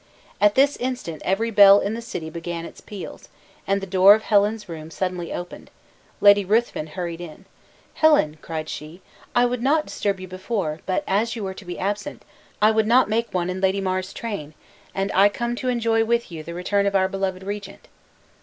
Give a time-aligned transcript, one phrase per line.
[0.41, 3.29] At this instant every bell in the city began its peals,
[3.67, 5.69] and the door of Helen's room suddenly opened
[6.21, 7.45] Lady Ruthven hurried in.
[7.93, 9.03] "Helen," cried she,
[9.35, 12.25] "I would not disturb you before; but as you were to be absent,
[12.63, 14.55] I would not make one in Lady Mar's train;
[14.95, 17.87] and I come to enjoy with you the return of our beloved regent!"